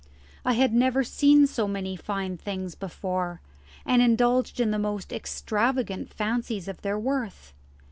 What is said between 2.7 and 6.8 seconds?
before, and indulged in the most extravagant fancies